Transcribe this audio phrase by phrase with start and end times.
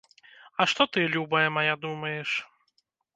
[0.63, 2.29] А што ты, любая мая, думаеш?